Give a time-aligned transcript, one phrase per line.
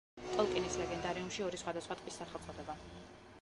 [0.29, 2.79] ტოლკინის ლეგენდარიუმში ორი სხვადასხვა ტყის სახელწოდება.